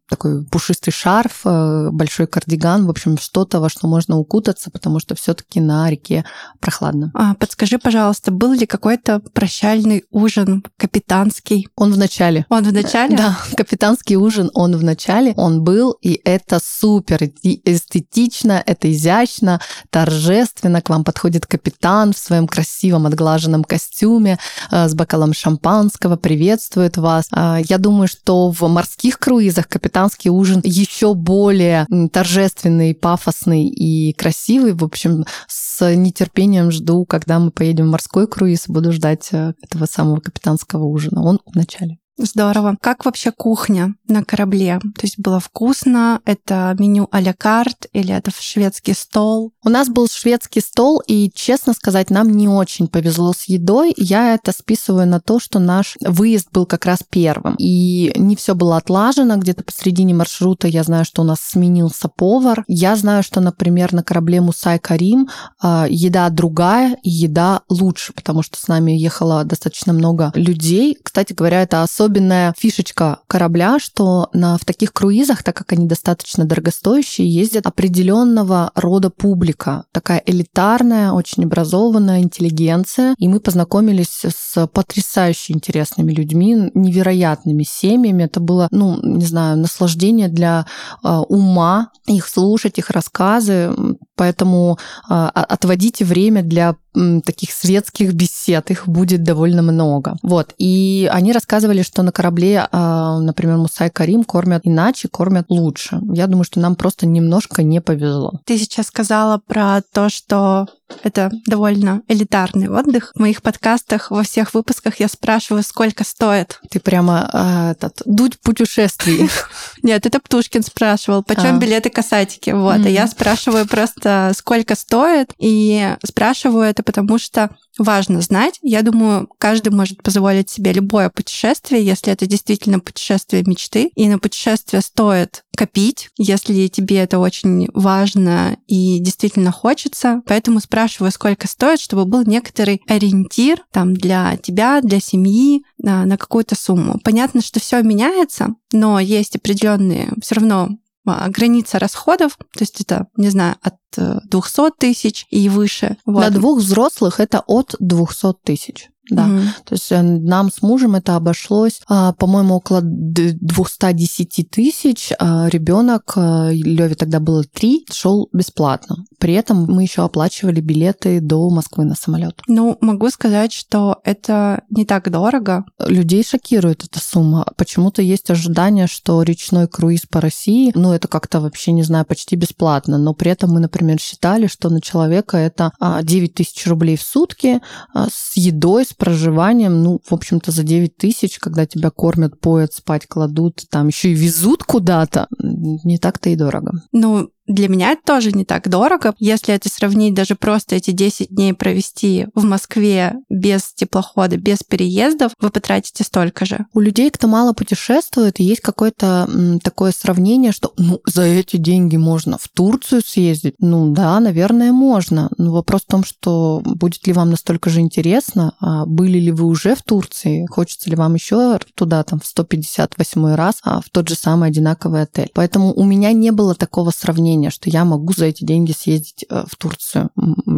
[0.11, 5.15] такой пушистый шарф, э, большой кардиган, в общем, что-то, во что можно укутаться, потому что
[5.15, 6.25] все-таки на реке
[6.59, 7.11] прохладно.
[7.13, 11.69] А, подскажи, пожалуйста, был ли какой-то прощальный ужин капитанский?
[11.77, 12.45] Он в начале.
[12.49, 13.15] Он в начале?
[13.15, 20.81] Да, капитанский ужин, он в начале, он был, и это супер эстетично, это изящно, торжественно.
[20.81, 24.37] К вам подходит капитан в своем красивом отглаженном костюме
[24.71, 27.27] э, с бокалом шампанского, приветствует вас.
[27.31, 34.13] А, я думаю, что в морских круизах капитан британский ужин еще более торжественный, пафосный и
[34.13, 34.73] красивый.
[34.73, 39.85] В общем, с нетерпением жду, когда мы поедем в морской круиз, буду ждать э, этого
[39.85, 41.23] самого капитанского ужина.
[41.23, 42.00] Он в начале.
[42.23, 42.77] Здорово.
[42.79, 44.79] Как вообще кухня на корабле?
[44.79, 46.21] То есть было вкусно?
[46.25, 49.53] Это меню а-ля карт или это шведский стол?
[49.63, 53.93] У нас был шведский стол, и, честно сказать, нам не очень повезло с едой.
[53.97, 57.55] Я это списываю на то, что наш выезд был как раз первым.
[57.57, 59.37] И не все было отлажено.
[59.37, 62.63] Где-то посредине маршрута я знаю, что у нас сменился повар.
[62.67, 65.27] Я знаю, что, например, на корабле Мусай Карим
[65.59, 70.97] а, еда другая и еда лучше, потому что с нами ехало достаточно много людей.
[71.01, 75.87] Кстати говоря, это особенно особенная фишечка корабля, что на, в таких круизах, так как они
[75.87, 79.85] достаточно дорогостоящие, ездят определенного рода публика.
[79.93, 83.15] Такая элитарная, очень образованная интеллигенция.
[83.17, 88.23] И мы познакомились с потрясающе интересными людьми, невероятными семьями.
[88.23, 90.65] Это было, ну, не знаю, наслаждение для
[91.03, 93.73] э, ума их слушать, их рассказы.
[94.21, 94.77] Поэтому
[95.09, 100.17] э, отводите время для таких светских бесед, их будет довольно много.
[100.23, 100.53] Вот.
[100.57, 106.01] И они рассказывали, что на корабле, а, например, Мусай Карим кормят иначе, кормят лучше.
[106.11, 108.33] Я думаю, что нам просто немножко не повезло.
[108.45, 110.67] Ты сейчас сказала про то, что
[111.03, 113.13] это довольно элитарный отдых.
[113.15, 116.59] В моих подкастах во всех выпусках я спрашиваю, сколько стоит.
[116.69, 119.29] Ты прямо э, этот дуть путешествий.
[119.83, 121.59] Нет, это Птушкин спрашивал, почем а.
[121.59, 122.49] билеты касатики.
[122.49, 128.59] Вот, а я спрашиваю просто, сколько стоит, и спрашиваю это потому, что важно знать.
[128.61, 133.91] Я думаю, каждый может позволить себе любое путешествие, если это действительно путешествие мечты.
[133.95, 140.21] И на путешествие стоит копить, если тебе это очень важно и действительно хочется.
[140.25, 146.17] Поэтому спрашиваю, сколько стоит, чтобы был некоторый ориентир там для тебя, для семьи на, на
[146.17, 146.99] какую-то сумму.
[147.03, 150.69] Понятно, что все меняется, но есть определенные все равно
[151.05, 155.97] граница расходов, то есть это, не знаю, от 200 э, тысяч и выше.
[156.05, 156.19] Вот.
[156.21, 158.89] Для двух взрослых это от 200 тысяч.
[159.11, 159.25] Да.
[159.25, 159.41] Угу.
[159.65, 165.11] То есть э, нам с мужем это обошлось, а, по-моему, около 210 тысяч.
[165.19, 169.05] А ребенок, э, Леве тогда было три, шел бесплатно.
[169.19, 172.41] При этом мы еще оплачивали билеты до Москвы на самолет.
[172.47, 175.65] Ну, могу сказать, что это не так дорого.
[175.85, 177.45] Людей шокирует эта сумма.
[177.57, 182.37] Почему-то есть ожидание, что речной круиз по России, ну, это как-то вообще, не знаю, почти
[182.37, 182.97] бесплатно.
[182.97, 187.01] Но при этом мы, например, считали, что на человека это 9 а, тысяч рублей в
[187.01, 187.61] сутки
[187.93, 193.07] с едой, с проживанием, ну, в общем-то, за 9 тысяч, когда тебя кормят, поят, спать
[193.07, 196.73] кладут, там еще и везут куда-то, не так-то и дорого.
[196.91, 199.13] Ну, Для меня это тоже не так дорого.
[199.19, 205.33] Если это сравнить даже просто эти 10 дней провести в Москве без теплохода, без переездов,
[205.41, 206.65] вы потратите столько же.
[206.73, 209.29] У людей, кто мало путешествует, есть какое-то
[209.63, 213.55] такое сравнение, что ну, за эти деньги можно в Турцию съездить.
[213.59, 215.29] Ну да, наверное, можно.
[215.37, 219.45] Но вопрос в том, что будет ли вам настолько же интересно, а были ли вы
[219.45, 224.07] уже в Турции, хочется ли вам еще туда там в 158 раз, а в тот
[224.07, 225.31] же самый одинаковый отель.
[225.33, 229.43] Поэтому у меня не было такого сравнения, что я могу за эти деньги съездить э,
[229.47, 230.09] в Турцию.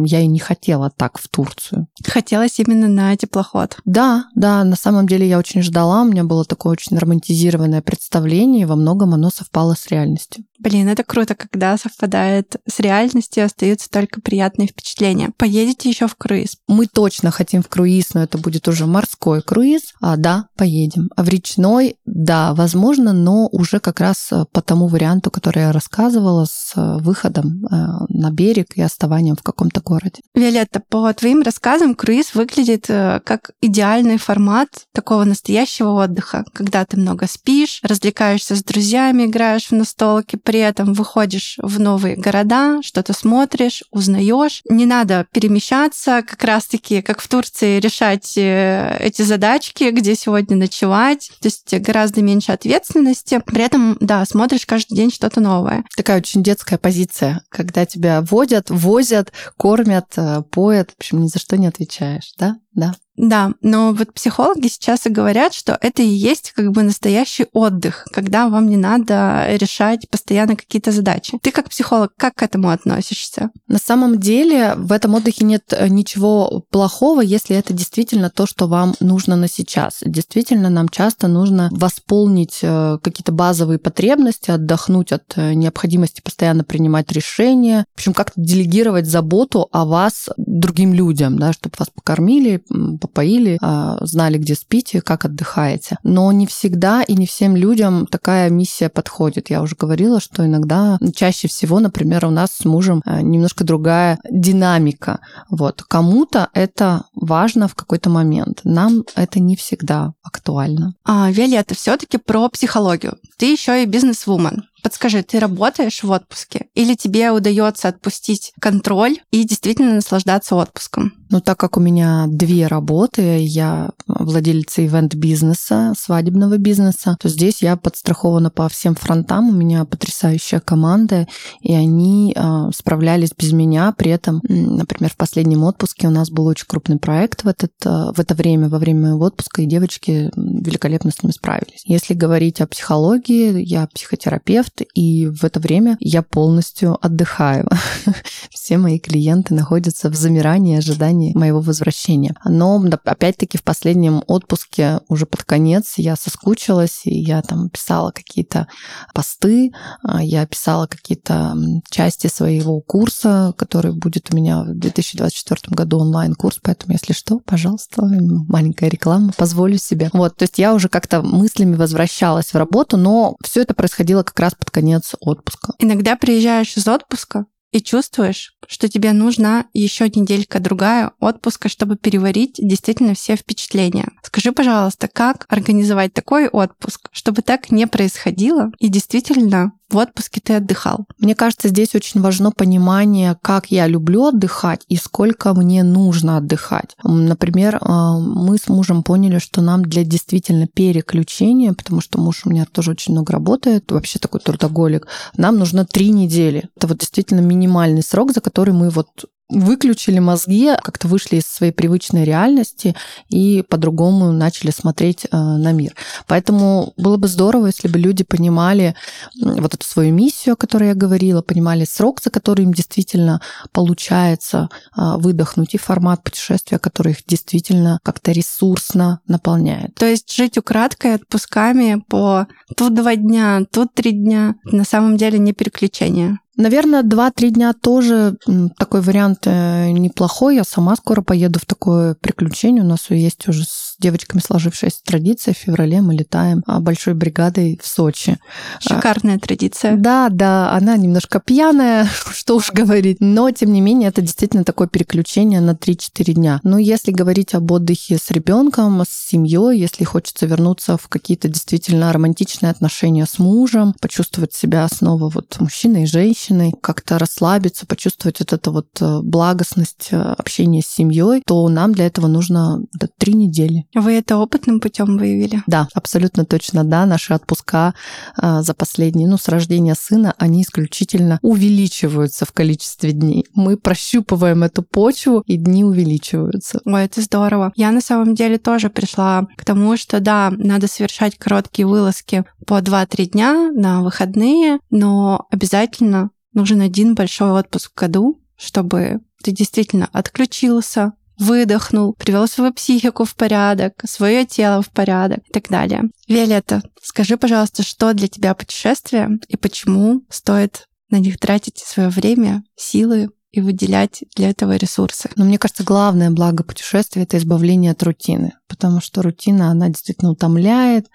[0.04, 1.88] Я и не хотела так в Турцию.
[2.04, 3.78] Хотелось именно на теплоход.
[3.84, 8.62] Да, да, на самом деле я очень ждала, у меня было такое очень романтизированное представление,
[8.62, 10.44] и во многом оно совпало с реальностью.
[10.64, 15.30] Блин, это круто, когда совпадает с реальностью, остаются только приятные впечатления.
[15.36, 16.56] Поедете еще в круиз?
[16.68, 19.92] Мы точно хотим в круиз, но это будет уже морской круиз.
[20.00, 21.10] А, да, поедем.
[21.16, 25.72] А в речной, да, возможно, но уже как раз э, по тому варианту, который я
[25.72, 27.76] рассказывала, с э, выходом э,
[28.08, 30.22] на берег и оставанием в каком-то городе.
[30.34, 37.26] Виолетта, по твоим рассказам, круиз выглядит как идеальный формат такого настоящего отдыха, когда ты много
[37.26, 43.82] спишь, развлекаешься с друзьями, играешь в настолки, при этом выходишь в новые города, что-то смотришь,
[43.90, 44.62] узнаешь.
[44.68, 51.30] Не надо перемещаться, как раз-таки, как в Турции, решать э, эти задачки, где сегодня ночевать.
[51.40, 53.42] То есть гораздо меньше ответственности.
[53.44, 55.84] При этом, да, смотришь каждый день что-то новое.
[55.96, 60.90] Такая очень детская позиция, когда тебя водят, возят, кормят, э, поят.
[60.90, 62.56] В общем, ни за что не отвечаешь, да?
[62.74, 62.94] Да.
[63.16, 68.06] Да, но вот психологи сейчас и говорят, что это и есть как бы настоящий отдых,
[68.12, 71.38] когда вам не надо решать постоянно какие-то задачи.
[71.40, 73.50] Ты как психолог, как к этому относишься?
[73.68, 78.66] На самом деле в этом отдыхе нет э, ничего плохого, если это действительно то, что
[78.66, 80.00] вам нужно на сейчас.
[80.04, 87.12] Действительно, нам часто нужно восполнить э, какие-то базовые потребности, отдохнуть от э, необходимости постоянно принимать
[87.12, 92.63] решения, общем, как-то делегировать заботу о вас другим людям, да, чтобы вас покормили,
[93.00, 95.98] попоили, а, знали, где спите, как отдыхаете.
[96.02, 99.50] Но не всегда и не всем людям такая миссия подходит.
[99.50, 104.18] Я уже говорила, что иногда, чаще всего, например, у нас с мужем а, немножко другая
[104.30, 105.20] динамика.
[105.50, 105.82] Вот.
[105.82, 108.60] Кому-то это важно в какой-то момент.
[108.64, 110.94] Нам это не всегда актуально.
[111.04, 113.16] А, Виолетта, все-таки про психологию.
[113.38, 114.64] Ты еще и бизнес-вумен.
[114.84, 121.14] Подскажи, ты работаешь в отпуске или тебе удается отпустить контроль и действительно наслаждаться отпуском?
[121.34, 127.76] Ну, так как у меня две работы, я владелица ивент-бизнеса, свадебного бизнеса, то здесь я
[127.76, 129.48] подстрахована по всем фронтам.
[129.48, 131.26] У меня потрясающая команда,
[131.60, 133.92] и они э, справлялись без меня.
[133.98, 138.12] При этом, например, в последнем отпуске у нас был очень крупный проект в, этот, э,
[138.14, 141.82] в это время, во время моего отпуска, и девочки великолепно с ним справились.
[141.84, 147.68] Если говорить о психологии, я психотерапевт, и в это время я полностью отдыхаю.
[148.50, 150.78] Все мои клиенты находятся в замирании,
[151.24, 152.34] ожидании моего возвращения.
[152.44, 158.66] Но опять-таки в последнем отпуске уже под конец я соскучилась, и я там писала какие-то
[159.14, 161.56] посты, а, я писала какие-то
[161.90, 168.02] части своего курса, который будет у меня в 2024 году онлайн-курс, поэтому, если что, пожалуйста,
[168.02, 170.10] маленькая реклама, позволю себе.
[170.12, 174.38] Вот, то есть я уже как-то мыслями возвращалась в работу, но все это происходило как
[174.40, 175.72] раз под конец отпуска.
[175.78, 182.54] Иногда приезжаешь из отпуска и чувствуешь, что тебе нужна еще неделька другая отпуска, чтобы переварить
[182.56, 184.12] действительно все впечатления.
[184.22, 190.54] Скажи, пожалуйста, как организовать такой отпуск, чтобы так не происходило и действительно в отпуске ты
[190.54, 191.06] отдыхал?
[191.18, 196.96] Мне кажется, здесь очень важно понимание, как я люблю отдыхать и сколько мне нужно отдыхать.
[197.04, 202.50] Например, а, мы с мужем поняли, что нам для действительно переключения, потому что муж у
[202.50, 206.68] меня тоже очень много работает, вообще такой трудоголик, нам нужно три недели.
[206.76, 209.08] Это вот действительно минимальный срок, за который мы вот
[209.50, 212.94] выключили мозги, как-то вышли из своей привычной реальности
[213.28, 215.94] и по-другому начали смотреть э, на мир.
[216.26, 218.94] Поэтому было бы здорово, если бы люди понимали
[219.40, 223.40] вот эту свою миссию, о которой я говорила, понимали срок, за который им действительно
[223.72, 229.94] получается э, выдохнуть, и формат путешествия, который их действительно как-то ресурсно наполняет.
[229.94, 235.38] То есть жить украдкой отпусками по тут два дня, тут три дня, на самом деле
[235.38, 236.38] не переключение.
[236.56, 238.36] Наверное, два-три дня тоже
[238.78, 240.56] такой вариант э, неплохой.
[240.56, 242.84] Я сама скоро поеду в такое приключение.
[242.84, 245.52] У нас есть уже с девочками сложившаяся традиция.
[245.52, 248.38] В феврале мы летаем а, большой бригадой в Сочи.
[248.78, 249.96] Шикарная традиция.
[249.96, 253.16] Да, да, она немножко пьяная, что уж говорить.
[253.18, 256.60] Но, тем не менее, это действительно такое переключение на 3-4 дня.
[256.62, 262.12] Но если говорить об отдыхе с ребенком, с семьей, если хочется вернуться в какие-то действительно
[262.12, 268.40] романтичные отношения с мужем, почувствовать себя снова вот мужчиной и женщиной, женщиной как-то расслабиться, почувствовать
[268.40, 273.08] вот эту вот э, благостность э, общения с семьей, то нам для этого нужно да,
[273.18, 273.86] три недели.
[273.94, 275.62] Вы это опытным путем выявили?
[275.66, 277.06] Да, абсолютно точно, да.
[277.06, 277.94] Наши отпуска
[278.36, 283.46] а, за последние, ну, с рождения сына, они исключительно увеличиваются в количестве дней.
[283.54, 286.80] Мы прощупываем эту почву, и дни увеличиваются.
[286.84, 287.72] Ой, это здорово.
[287.76, 292.80] Я на самом деле тоже пришла к тому, что да, надо совершать короткие вылазки по
[292.80, 300.08] 2-3 дня на выходные, но обязательно нужен один большой отпуск в году, чтобы ты действительно
[300.12, 306.04] отключился, выдохнул, привел свою психику в порядок, свое тело в порядок и так далее.
[306.28, 312.64] Виолетта, скажи, пожалуйста, что для тебя путешествие и почему стоит на них тратить свое время,
[312.76, 315.30] силы и выделять для этого ресурсы.
[315.36, 320.32] Но мне кажется, главное благо путешествия— это избавление от рутины, потому что рутина, она действительно
[320.32, 321.06] утомляет,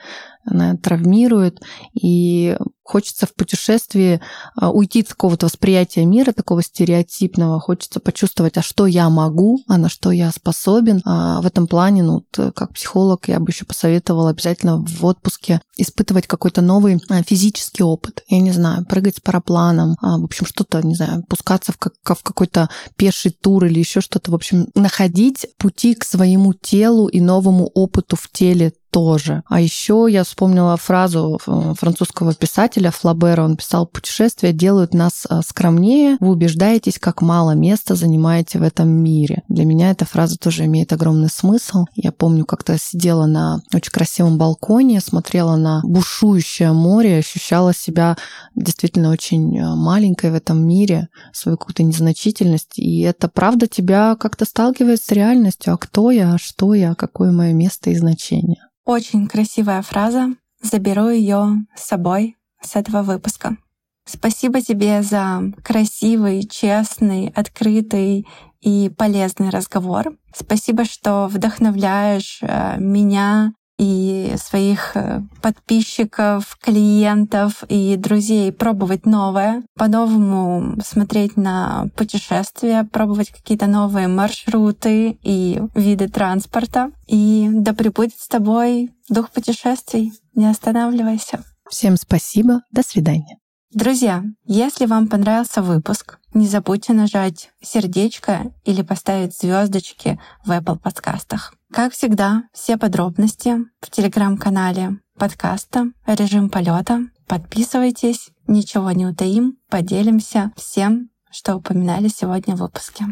[0.45, 1.61] она травмирует,
[1.93, 2.57] и
[2.89, 4.19] хочется в путешествии
[4.55, 9.77] а, уйти от какого-то восприятия мира, такого стереотипного, хочется почувствовать, а что я могу, а
[9.77, 11.01] на что я способен.
[11.05, 16.25] А в этом плане, ну, как психолог, я бы еще посоветовала обязательно в отпуске испытывать
[16.25, 18.23] какой-то новый а, физический опыт.
[18.27, 21.93] Я не знаю, прыгать с парапланом, а, в общем, что-то, не знаю, пускаться в, как,
[22.03, 24.31] в какой-то пеший тур или еще что-то.
[24.31, 29.43] В общем, находить пути к своему телу и новому опыту в теле тоже.
[29.47, 33.43] А еще я вспомнила фразу э, французского писателя Флабера.
[33.43, 38.89] Он писал, путешествия делают нас э, скромнее, вы убеждаетесь, как мало места занимаете в этом
[38.89, 39.43] мире.
[39.47, 41.85] Для меня эта фраза тоже имеет огромный смысл.
[41.95, 48.17] Я помню, как-то сидела на очень красивом балконе, смотрела на бушующее море, ощущала себя
[48.55, 52.77] действительно очень э, маленькой в этом мире, свою какую-то незначительность.
[52.77, 55.73] И это правда тебя как-то сталкивает с реальностью.
[55.73, 58.57] А кто я, а что я, какое мое место и значение.
[58.89, 60.33] Очень красивая фраза.
[60.63, 63.55] Заберу ее с собой с этого выпуска.
[64.03, 68.25] Спасибо тебе за красивый, честный, открытый
[68.61, 70.17] и полезный разговор.
[70.33, 80.79] Спасибо, что вдохновляешь э, меня и своих э, подписчиков, клиентов и друзей пробовать новое, по-новому
[80.85, 86.91] смотреть на путешествия, пробовать какие-то новые маршруты и виды транспорта.
[87.07, 90.11] И да пребудет с тобой дух путешествий.
[90.35, 91.43] Не останавливайся.
[91.69, 92.61] Всем спасибо.
[92.71, 93.39] До свидания.
[93.71, 101.53] Друзья, если вам понравился выпуск, не забудьте нажать сердечко или поставить звездочки в Apple подкастах.
[101.71, 107.01] Как всегда, все подробности в телеграм-канале подкаста «Режим полета».
[107.27, 113.05] Подписывайтесь, ничего не утаим, поделимся всем, что упоминали сегодня в выпуске.